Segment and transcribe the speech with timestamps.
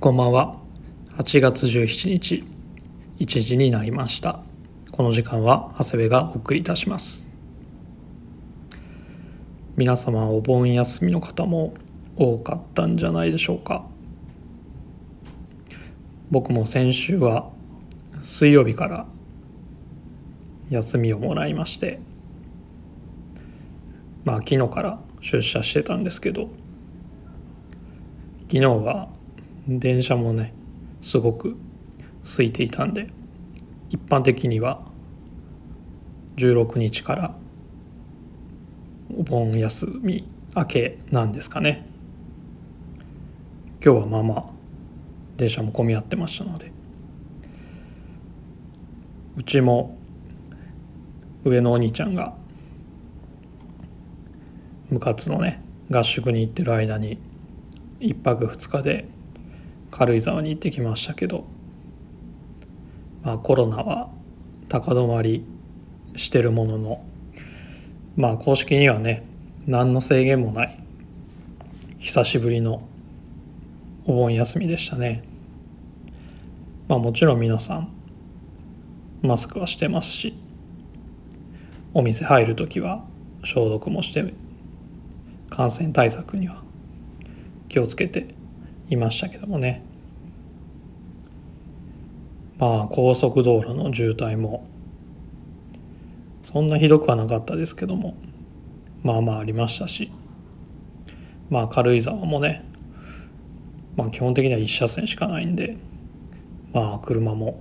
[0.00, 0.54] こんばんは。
[1.16, 2.44] 8月17日、
[3.18, 4.44] 1時になりました。
[4.92, 7.28] この時間は長谷部がお送りいたします。
[9.76, 11.74] 皆様お盆休みの方も
[12.14, 13.86] 多かったんじゃないでしょうか。
[16.30, 17.50] 僕も先週は
[18.20, 19.06] 水曜日から
[20.70, 21.98] 休みをもらいまして、
[24.24, 26.50] まあ昨日から出社してたんですけど、
[28.42, 29.17] 昨日は
[29.68, 30.54] 電車もね
[31.02, 31.56] すごく
[32.22, 33.08] 空いていたんで
[33.90, 34.82] 一般的には
[36.36, 37.34] 16日から
[39.14, 40.26] お盆休み
[40.56, 41.86] 明けなんですかね。
[43.84, 44.44] 今日はまあまあ
[45.36, 46.72] 電車も混み合ってましたので
[49.36, 49.96] うちも
[51.44, 52.34] 上のお兄ちゃんが
[54.90, 57.18] 部活のね合宿に行ってる間に
[58.00, 59.08] 1泊2日で
[59.90, 61.44] 軽井沢に行ってきましたけど、
[63.22, 64.10] まあ、コロナは
[64.68, 65.44] 高止まり
[66.16, 67.04] してるものの
[68.16, 69.24] まあ公式にはね
[69.66, 70.78] 何の制限もない
[71.98, 72.82] 久しぶりの
[74.06, 75.22] お盆休みでしたね。
[76.88, 77.92] まあもちろん皆さん
[79.22, 80.34] マスクはしてますし
[81.92, 83.04] お店入る時は
[83.44, 84.32] 消毒もして
[85.50, 86.62] 感染対策には
[87.68, 88.37] 気をつけて
[88.90, 89.82] いましたけどもね。
[92.58, 94.66] まあ高速道路の渋滞も
[96.42, 98.16] そんなひどくはなかったですけども
[99.02, 100.10] まあまあありましたし
[101.50, 102.64] まあ軽井沢もね
[103.96, 105.76] まあ基本的には1車線しかないんで
[106.72, 107.60] まあ車も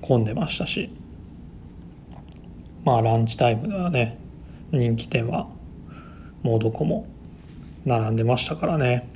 [0.00, 0.90] 混んでましたし
[2.84, 4.18] まあランチタイムではね
[4.70, 5.48] 人気店は
[6.42, 7.06] もうどこも
[7.84, 9.08] 並んでましたからね。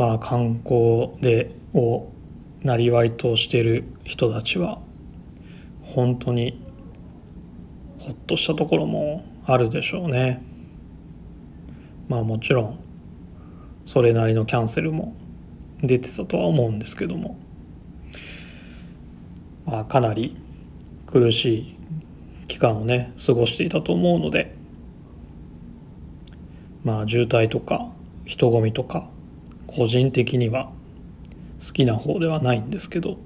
[0.00, 2.10] まあ観光でを
[2.62, 4.80] なりわいとしてる人たちは
[5.82, 6.58] 本当に
[7.98, 10.42] ほっとしたところもあるでしょうね。
[12.08, 12.78] まあもちろん
[13.84, 15.14] それなりのキャンセルも
[15.82, 17.38] 出てたとは思うんですけども。
[19.66, 20.34] まあかなり
[21.08, 21.76] 苦しい
[22.48, 24.56] 期間をね過ごしていたと思うので。
[26.84, 27.92] まあ渋滞とか
[28.24, 29.10] 人混みとか
[29.70, 30.72] 個人的には
[31.64, 33.18] 好きな方ではないんですけど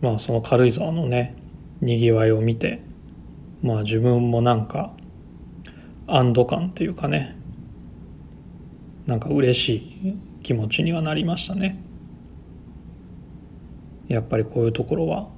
[0.00, 1.36] まあその軽井沢のね
[1.80, 2.82] にぎわいを見て
[3.62, 4.92] まあ自分もなんか
[6.06, 7.36] 安堵感っていうかね
[9.06, 11.78] なんか嬉しい気持ちにはなりましたね。
[14.08, 15.28] やっぱりこういうところは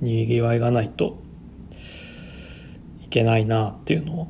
[0.00, 1.18] にぎわいがないと
[3.02, 4.28] いけないなっていうのを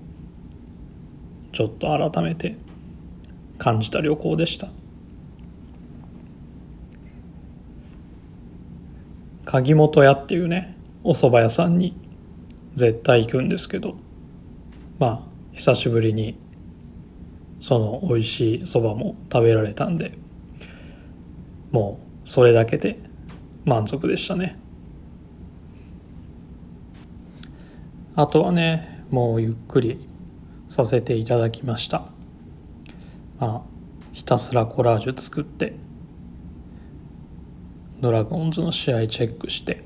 [1.52, 2.56] ちょっと改めて
[3.58, 4.68] 感じた旅行でした。
[9.52, 11.94] 鍵本屋っていうねお蕎麦屋さんに
[12.72, 13.96] 絶対行くんですけど
[14.98, 16.38] まあ久しぶりに
[17.60, 20.16] その美味しい蕎麦も食べられたんで
[21.70, 22.98] もうそれだけで
[23.66, 24.58] 満足でしたね。
[28.16, 30.08] あとはねもうゆっくり
[30.66, 32.06] させていただきました。
[33.38, 33.62] まあ
[34.14, 35.74] ひたすらコラージュ作って
[38.02, 39.84] ドラゴンズの試合チェックして。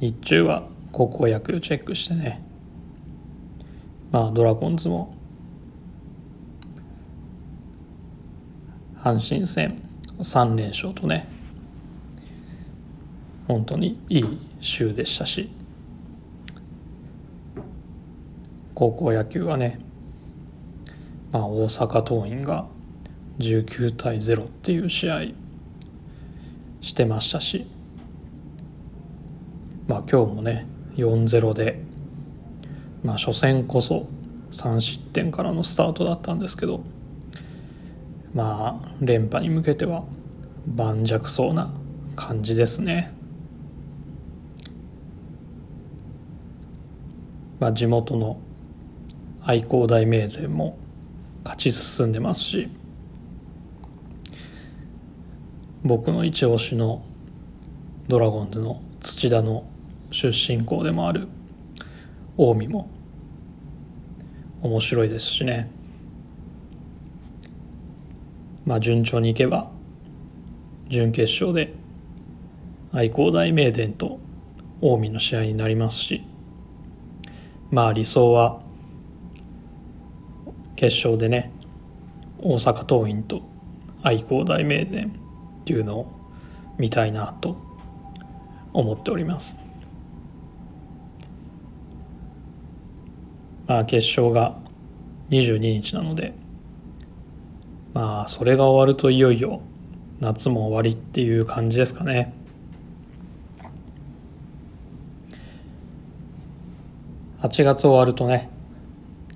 [0.00, 2.42] 日中は高校野球チェックしてね。
[4.10, 5.14] まあドラゴンズも
[8.96, 9.80] 阪神戦
[10.18, 11.28] 3連勝とね。
[13.46, 15.48] 本当にいい週でしたし。
[18.74, 19.78] 高校野球はね、
[21.30, 22.66] まあ、大阪桐蔭が
[23.38, 25.22] 19対0っていう試合
[26.80, 27.66] してましたし
[29.86, 30.66] まあ今日もね
[30.96, 31.80] 4-0で
[33.02, 34.08] まあ初戦こそ
[34.52, 36.82] 3失点からのスタートだったんですけど
[38.34, 40.04] まあ連覇に向けては
[40.66, 41.72] 盤石そうな
[42.16, 43.14] 感じですね。
[47.60, 48.38] まあ、地元の
[49.42, 50.78] 愛工大名電も
[51.42, 52.68] 勝ち進んでますし
[55.84, 57.02] 僕の一押しの
[58.08, 59.64] ドラゴンズの土田の
[60.10, 61.28] 出身校でもある
[62.36, 62.88] 近江も
[64.62, 65.70] 面白いですしね。
[68.68, 69.70] まあ順調にいけば
[70.90, 71.72] 準決勝で
[72.92, 74.18] 愛工大名電と
[74.80, 76.22] 近江の試合になりますし
[77.70, 78.60] まあ理想は
[80.76, 81.50] 決勝でね
[82.40, 83.42] 大阪桐蔭と
[84.02, 85.18] 愛工大名電
[85.68, 86.06] っていうのを
[86.78, 87.58] 見たいなと
[88.72, 89.66] 思っております。
[93.66, 94.56] まあ決勝が
[95.28, 96.32] 22日なので
[97.92, 99.60] まあそれが終わるといよいよ
[100.20, 102.32] 夏も終わりっていう感じですかね。
[107.42, 108.48] 8月終わるとね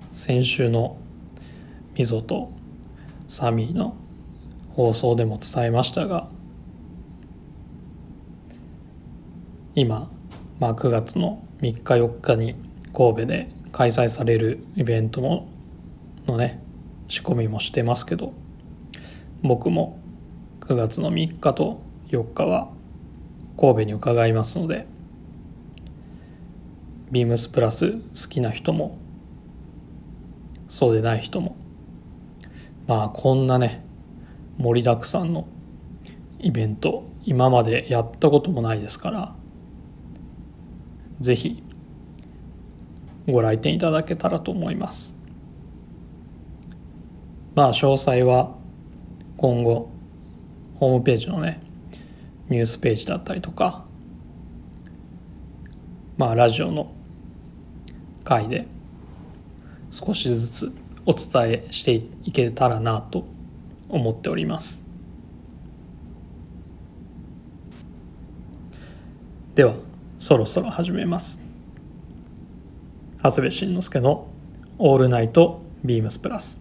[0.09, 0.97] 先週の
[1.93, 2.51] みぞと
[3.27, 3.95] サミーの
[4.75, 6.27] 放送でも伝えましたが
[9.75, 10.11] 今、
[10.59, 12.55] まあ、9月の3日4日に
[12.93, 15.47] 神戸で開催されるイベントの
[16.27, 16.61] のね
[17.07, 18.33] 仕込みもしてますけど
[19.41, 19.99] 僕も
[20.61, 22.69] 9月の3日と4日は
[23.59, 24.87] 神戸に伺いますので
[27.11, 27.99] ビームスプラス好
[28.29, 28.97] きな人も
[30.69, 31.55] そうでない人も
[32.87, 33.83] まあこんなね
[34.57, 35.47] 盛りだくさんの
[36.39, 39.35] イベント今までやったこともないですから
[41.19, 41.63] ぜひ
[43.27, 45.17] ご来店いただけたらと思います。
[47.55, 48.55] まあ詳細は
[49.37, 49.89] 今後
[50.79, 51.61] ホームページのね
[52.49, 53.85] ニュースページだったりとか
[56.17, 56.91] まあラジオの
[58.23, 58.67] 回で
[59.91, 60.73] 少しずつ
[61.05, 63.25] お伝えしていけたらなと
[63.93, 64.85] 思っております。
[69.53, 69.75] では
[70.17, 71.41] そろそろ始めます。
[73.21, 74.27] 長谷部慎之介の
[74.79, 76.59] 「オールナイトビームスプラス」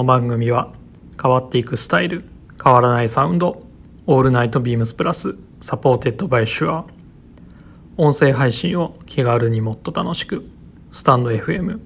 [0.00, 0.72] この番組は
[1.22, 2.24] 変わっていくスタイル
[2.64, 3.66] 変わらないサウンド
[4.06, 6.86] All Night BEAMS+ supported by Shure
[7.98, 10.48] 音声配信を気軽にもっと楽しく
[10.90, 11.80] スタンド FM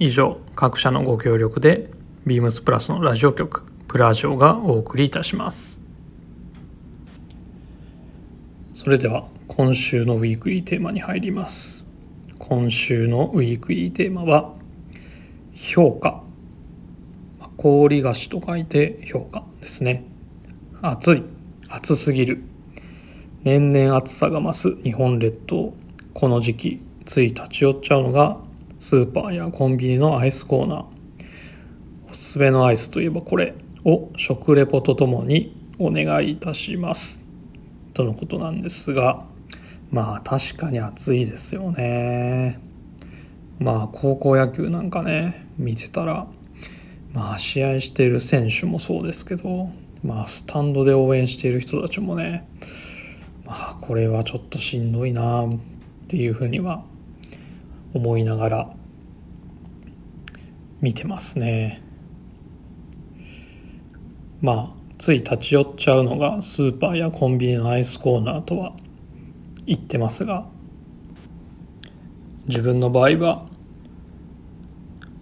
[0.00, 1.88] 以上各社のご協力で
[2.26, 5.80] BEAMS+ のラジオ局プラジオがお送りいたします。
[8.74, 11.86] それでは今週のウィークリーテーマに入ります。
[12.40, 14.52] 今週のウィークリーテーマは
[15.54, 16.25] 評価。
[17.66, 20.04] 氷菓子と書いて評価ですね。
[20.82, 21.24] 暑い
[21.68, 22.44] 暑すぎる。
[23.42, 25.74] 年々暑さが増す日本列島。
[26.14, 28.38] この時期つい立ち寄っちゃうのが
[28.78, 30.84] スーパーやコンビニのアイスコーナー。
[32.08, 37.20] おすすめのアイスといえばこれを食レポとともにお願いいたします。
[37.94, 39.24] とのことなんですが
[39.90, 42.60] まあ確かに暑いですよね。
[43.58, 46.28] まあ高校野球なんかね見てたら
[47.16, 49.70] まあ試合している選手もそうですけど
[50.04, 52.46] まあスタンドで応援している人たちもね
[53.46, 55.58] まあこれはちょっとしんどいなっ
[56.08, 56.84] ていうふうには
[57.94, 58.70] 思いながら
[60.82, 61.82] 見てますね。
[64.42, 68.74] まあつい立ち寄っちゃうのがスーパーやコンビニのアイスコーナーとは
[69.64, 70.46] 言ってますが
[72.46, 73.46] 自分の場合は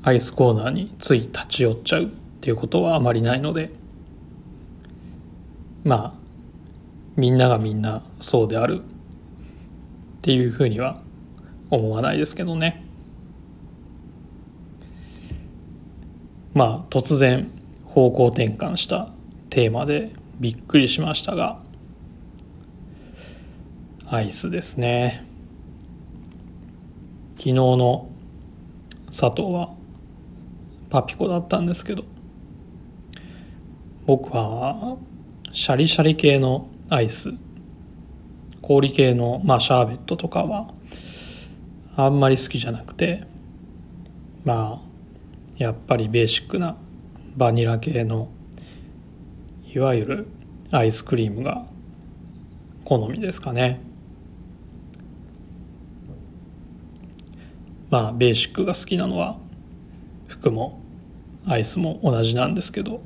[0.07, 2.09] アイスコーナーについ立ち寄っちゃうっ
[2.43, 3.71] ていうことはあまりないので
[5.83, 6.25] まあ
[7.17, 8.83] みんながみんなそうであるっ
[10.21, 11.01] ていうふうには
[11.71, 12.85] 思わないですけどね。
[16.55, 17.49] まあ突然
[17.85, 19.11] 方向転換した
[19.49, 21.61] テーマでびっくりしましたが
[24.07, 25.27] アイスですね。
[27.37, 28.09] 昨日の
[29.07, 29.75] 佐藤は
[30.95, 32.05] パピコだったんですけど。
[34.07, 34.97] 僕は
[35.51, 37.33] シャリシャリ系のアイス。
[38.63, 40.73] 氷系の、まあ、シャーベットとかは
[41.97, 43.25] あんまり好きじゃなくて。
[44.45, 44.89] まあ
[45.57, 46.77] やっぱりベーシックな
[47.37, 48.29] バニラ系の
[49.75, 50.27] いわゆる
[50.71, 51.67] アイスクリームが
[52.85, 53.81] 好みですかね。
[57.91, 59.39] まあベーシックが好きなのは
[60.29, 60.84] 服も
[61.47, 63.01] アイスも同じなんですけど。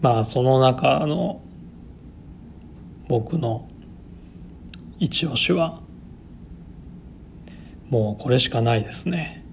[0.00, 1.40] まあその中の
[3.08, 3.66] 僕の
[4.98, 5.80] 一押しは
[7.88, 9.44] もうこれしかないですね。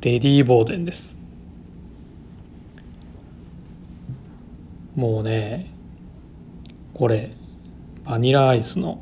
[0.00, 1.18] レディー・ボーデンです。
[4.96, 5.70] もうね
[6.92, 7.30] これ
[8.04, 9.00] バニラアイスの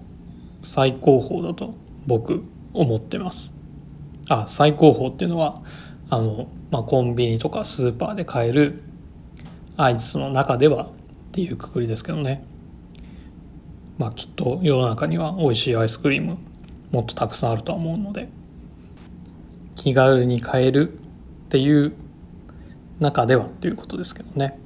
[0.60, 1.74] 最高峰だと
[2.06, 2.44] 僕
[2.74, 3.57] 思ってます。
[4.28, 5.62] あ最高峰っていうのは
[6.10, 8.82] あの、まあ、コンビニとかスーパーで買える
[9.76, 10.88] アイスの中ではっ
[11.32, 12.44] ていうくくりですけどね。
[13.96, 16.38] まあきっと世の中には美味しいアイスクリーム
[16.92, 18.28] もっとたくさんあるとは思うので
[19.74, 21.92] 気軽に買えるっていう
[23.00, 24.58] 中ではっていうことですけどね。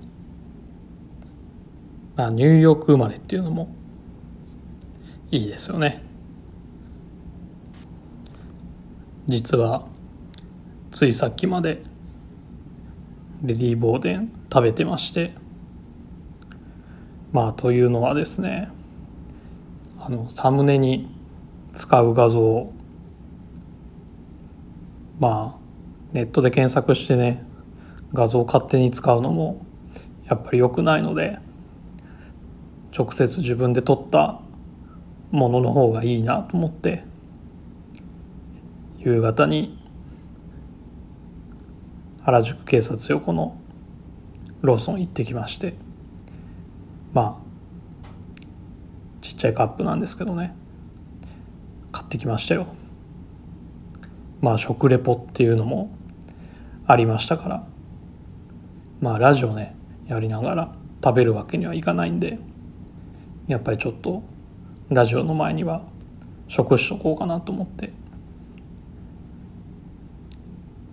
[2.17, 3.75] まあニューヨーク生まれっていうのも
[5.31, 6.03] いいですよね。
[9.27, 9.87] 実は
[10.91, 11.85] ついさっきまで
[13.43, 15.33] レディー・ボーデン食べてまして
[17.31, 18.71] まあというのはですね
[20.01, 21.09] あのサムネに
[21.73, 22.73] 使う画像
[25.21, 25.63] まあ
[26.13, 27.45] ネットで検索してね
[28.13, 29.65] 画像を勝手に使うのも
[30.27, 31.39] やっぱり良くないので
[32.97, 34.41] 直接自分で撮った
[35.31, 37.05] ものの方がいいなと思って
[39.05, 39.79] 夕方に
[42.23, 43.57] 原宿警察横の
[44.61, 45.75] ローソン行ってきまして
[47.13, 47.43] まあ
[49.21, 50.55] ちっちゃいカップなんですけどね。
[51.93, 52.67] 買ってきましたよ。
[54.41, 55.91] まあ食レポっていうのも
[56.87, 57.67] ありましたから
[59.01, 62.39] まあラジオねやりながら食べるわけにはいかないんで
[63.47, 64.23] やっぱりちょっと
[64.89, 65.83] ラジオの前には
[66.49, 67.93] 食しとこうかなと思って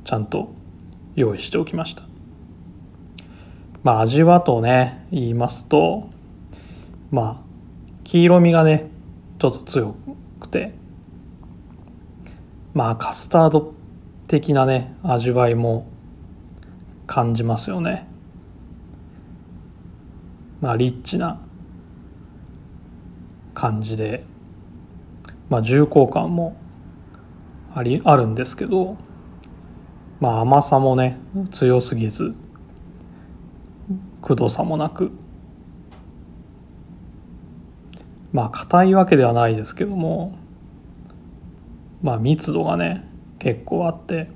[0.10, 0.50] ちゃんと
[1.14, 2.02] 用意しておきました。
[3.84, 6.10] まあ味はとね言いますと
[7.12, 7.44] まあ
[8.06, 8.90] 黄色みがね
[9.38, 9.96] ちょっと強
[10.40, 10.74] くて
[12.74, 13.76] まあカスタード
[14.28, 15.88] 的なね味わいも
[17.06, 18.08] 感じますよね。
[20.60, 21.40] まあリッチな
[23.54, 24.24] 感じで
[25.50, 26.58] まあ重厚感も
[27.76, 28.98] ありあるんですけど
[30.20, 31.18] まあ甘さもね
[31.52, 32.36] 強すぎず
[34.22, 35.12] くどさもなく
[38.32, 40.38] まあ硬いわけではないですけども
[42.02, 43.08] まあ密度がね
[43.40, 44.30] 結構あって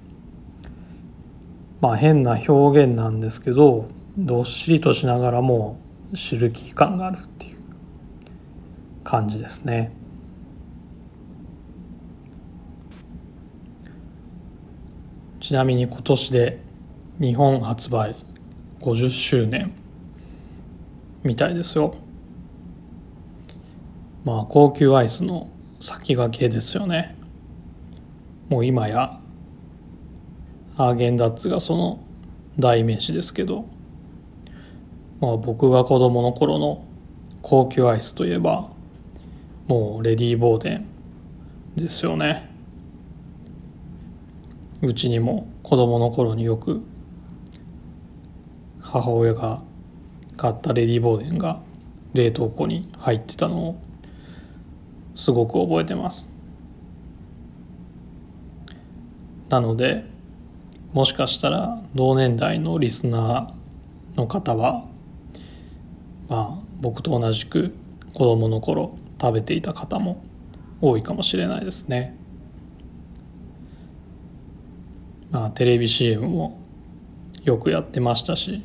[1.81, 5.79] まあ変な表現なんですけどどっしりとしながらも
[6.13, 7.57] シルキー感があるっていう
[9.03, 9.91] 感じですね。
[15.43, 16.57] ちなみに今年で
[17.19, 18.15] 日本発売
[18.79, 19.73] 50周年
[21.21, 21.95] みたいですよ。
[24.23, 25.49] まあ高級アイスの
[25.81, 27.17] 先駆けですよね。
[28.47, 29.19] もう今や
[30.77, 31.99] アーゲンダッツがその
[32.57, 33.65] 代名詞ですけど、
[35.19, 36.85] まあ、僕が子供の頃の
[37.41, 38.69] 高級アイスといえば
[39.67, 40.87] もうレディー・ボーデン
[41.75, 42.52] ですよね
[44.83, 46.83] うちにも子供の頃によく
[48.81, 49.61] 母親が
[50.35, 51.61] 買ったレディー・ボーデンが
[52.13, 53.81] 冷凍庫に入ってたのを
[55.15, 56.33] すごく覚えてます
[59.47, 60.03] なので
[60.91, 64.85] もしかしたら同年代のリスナーの方は
[66.27, 67.73] まあ僕と同じく
[68.13, 70.21] 子供の頃食べていた方も
[70.81, 72.17] 多いかもしれないですね。
[75.33, 76.59] まあテレビ CM も
[77.43, 78.63] よくやってましたし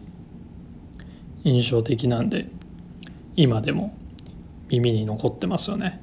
[1.43, 2.47] 印象的なんで
[3.37, 3.97] 今でも
[4.69, 6.03] 耳に残ってますよね。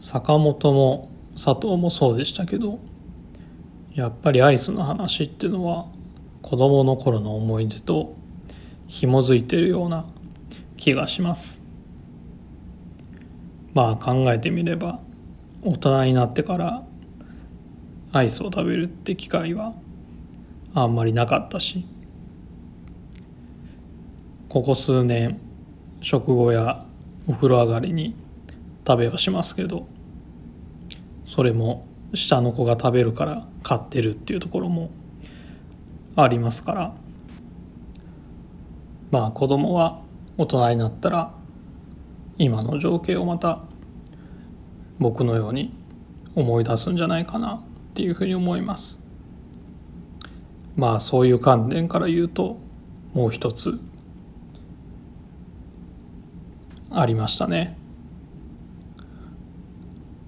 [0.00, 2.80] 坂本も佐藤もそうでしたけど
[3.94, 5.86] やっぱりアイスの話っていうのは
[6.42, 8.16] 子供の頃の思い出と
[8.88, 10.04] 紐づいてるような
[10.76, 11.62] 気がします
[13.72, 15.00] まあ考えてみれば
[15.62, 16.82] 大人になってから
[18.12, 19.74] アイスを食べるって機会は
[20.74, 21.86] あんまりなかったし
[24.48, 25.40] ここ数年
[26.00, 26.84] 食後や
[27.26, 28.14] お風呂上がりに
[28.86, 29.86] 食べはしますけど
[31.26, 34.90] それも下の子が食べるから買ってるっていうところも
[36.16, 37.02] ありますから。
[39.12, 40.00] まあ子供は
[40.38, 41.34] 大人になったら
[42.38, 43.60] 今の情景をまた
[44.98, 45.74] 僕のように
[46.34, 47.60] 思い出すんじゃないかなっ
[47.94, 49.00] ていうふうに思います。
[50.76, 52.58] まあそういう観点から言うと
[53.12, 53.78] もう一つ
[56.90, 57.76] ありましたね。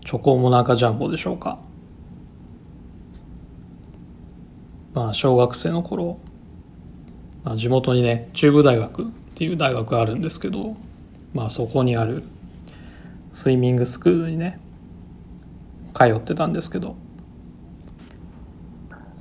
[0.04, 1.59] チョコモナカジャンボでしょうか。
[4.92, 6.18] まあ小学生の頃、
[7.42, 10.76] まあ、地元にね中部大学っていう大学があるんですけど
[11.33, 12.23] まあそこにある
[13.35, 14.61] スイミングスクールにね
[15.93, 16.95] 通ってたんですけど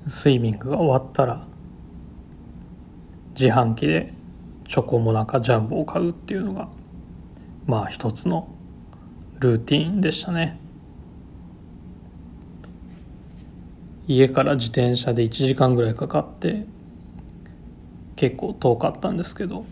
[0.05, 1.47] スイミングが終わったら
[3.31, 4.13] 自販機で
[4.67, 6.69] チョコモナカジャンボを買うっていうのが
[7.65, 8.49] まあ一つの
[9.39, 10.59] ルーティンでしたね。
[14.07, 16.67] 家から自転車で1時間ぐらいかかって
[18.15, 19.65] 結構遠かったんですけど、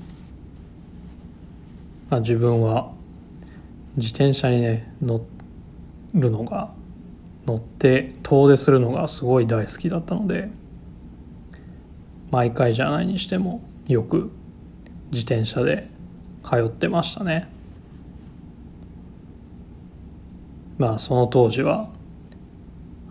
[2.10, 2.92] まあ、自分は
[3.98, 5.22] 自転車にね乗
[6.14, 6.72] るのが
[7.46, 10.50] 乗って遠出するのがすごい大好きだったので
[12.30, 14.32] 毎回じゃないにしてもよく
[15.12, 15.90] 自転車で
[16.44, 17.50] 通ってましたね。
[20.78, 21.90] まあその当時は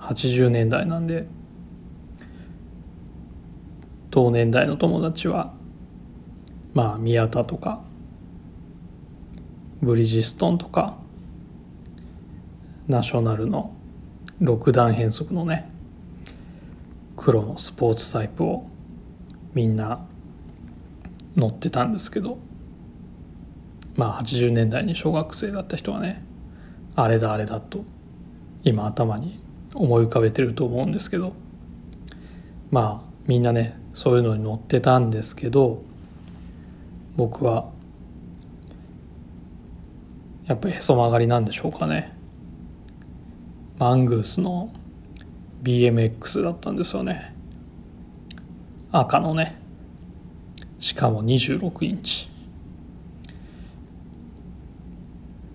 [0.00, 1.28] 80年代なんで
[4.10, 5.52] 同年代の友達は
[6.74, 7.80] まあ宮田とか
[9.82, 10.96] ブリヂストンとか
[12.88, 13.72] ナショナルの
[14.42, 15.70] 6段変速のね
[17.16, 18.66] 黒のスポーツタイプを
[19.54, 20.04] みんな
[21.36, 22.38] 乗ってたんですけど
[23.96, 26.22] まあ80年代に小学生だった人はね
[26.96, 27.84] あれだあれだと
[28.64, 29.40] 今頭に
[29.74, 31.34] 思い浮かべてると思うんですけど
[32.70, 35.82] まあみんなねそういうのに乗ってたんですけど
[37.16, 37.70] 僕は
[40.50, 42.12] やっぱへそ曲がりなんでしょうかね。
[43.78, 44.72] マングースの
[45.62, 47.32] BMX だったんですよね。
[48.90, 49.60] 赤のね。
[50.80, 52.28] しかも26インチ。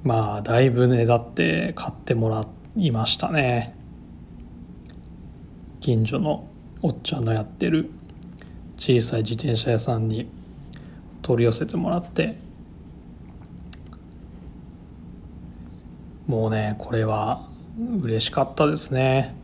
[0.03, 3.75] まあだいぶねだって買ってもらいましたね。
[5.81, 6.47] 近所の
[6.81, 7.89] おっちゃんのやってる
[8.77, 10.29] 小さい自転車屋さんに
[11.21, 12.44] 取り寄せてもらって。
[16.27, 17.47] もうねこれは
[18.01, 19.35] 嬉しかったですね。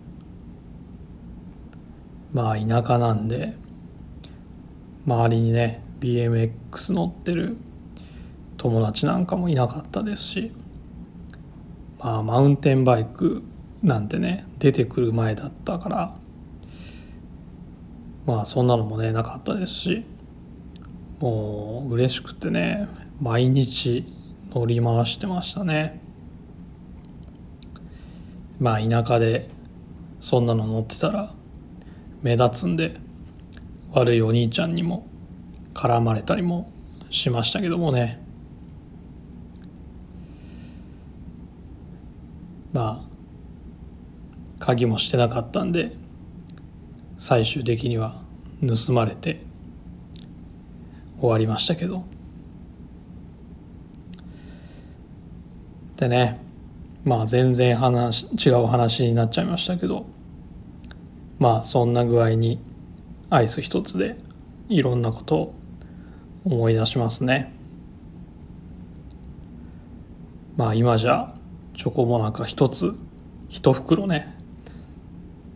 [2.34, 3.54] まあ田舎なんで
[5.06, 7.58] 周りにね BMX 乗ってる
[8.58, 10.52] 友達なんかもいなかったですし
[12.00, 13.44] まあマウンテンバイク
[13.84, 16.16] なんてね出てくる前だったから
[18.26, 20.06] まあそんなのもねなかったですし
[21.20, 22.88] もう嬉しくてね
[23.20, 24.06] 毎日
[24.54, 26.01] 乗り回してましたね。
[28.62, 29.50] まあ田舎で
[30.20, 31.34] そんなの乗ってたら
[32.22, 32.96] 目立つんで
[33.92, 35.08] 悪いお兄ちゃんにも
[35.74, 36.72] 絡まれたりも
[37.10, 38.22] しましたけどもね。
[42.72, 45.94] まあ鍵もしてなかったんで
[47.18, 48.22] 最終的には
[48.62, 49.42] 盗まれて
[51.20, 52.06] 終わりましたけど。
[55.98, 56.51] でね
[57.04, 60.06] まあ全然話違う話になっちゃいましたけど
[61.40, 62.60] まあそんな具合に
[63.30, 64.18] アイス一つで
[64.70, 65.56] いろんなことを
[66.46, 67.54] 思い出しますね。
[70.58, 71.34] まあ今じゃ
[71.78, 72.94] チョコモナカ一つ
[73.50, 74.38] 一袋ね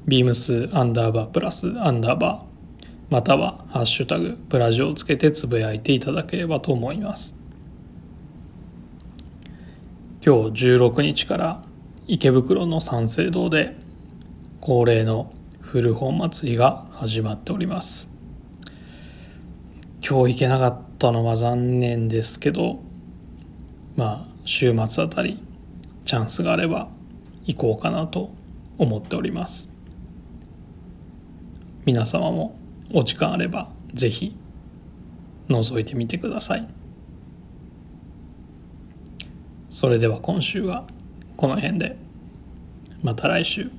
[0.07, 7.37] beams アンダーバープラスアンダーバーまたは「ハッシュタグプラジオ」をつけてつぶやいていただければと思います。
[10.25, 11.65] 今日16日から
[12.07, 13.77] 池袋の三省堂で
[14.61, 18.09] 恒例の古本祭りが始まっております。
[20.09, 22.81] 今日行けなかったのは残念ですけど
[23.97, 25.45] まあ週末あたり
[26.07, 26.89] チャンスがあれば
[27.45, 28.31] 行こうかなと
[28.79, 29.69] 思っております。
[31.85, 32.57] 皆様も
[32.95, 34.35] お時間あればぜひ
[35.51, 36.67] 覗いてみてください。
[39.69, 40.87] それでは今週は
[41.37, 41.99] この辺で。
[43.03, 43.71] また来週。